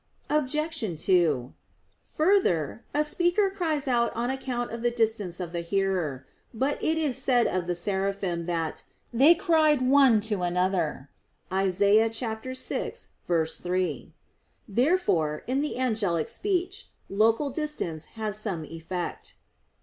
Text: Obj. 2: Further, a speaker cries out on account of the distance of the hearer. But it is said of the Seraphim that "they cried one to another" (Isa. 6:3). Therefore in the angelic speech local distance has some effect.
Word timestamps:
Obj. 0.31 0.79
2: 1.05 1.53
Further, 2.15 2.83
a 2.91 3.03
speaker 3.03 3.51
cries 3.51 3.87
out 3.87 4.11
on 4.15 4.31
account 4.31 4.71
of 4.71 4.81
the 4.81 4.89
distance 4.89 5.39
of 5.39 5.51
the 5.51 5.61
hearer. 5.61 6.25
But 6.55 6.81
it 6.83 6.97
is 6.97 7.19
said 7.19 7.45
of 7.45 7.67
the 7.67 7.75
Seraphim 7.75 8.47
that 8.47 8.83
"they 9.13 9.35
cried 9.35 9.83
one 9.83 10.19
to 10.21 10.41
another" 10.41 11.11
(Isa. 11.51 12.09
6:3). 12.09 14.11
Therefore 14.67 15.43
in 15.45 15.61
the 15.61 15.77
angelic 15.77 16.29
speech 16.29 16.87
local 17.07 17.51
distance 17.51 18.05
has 18.17 18.39
some 18.39 18.65
effect. 18.65 19.35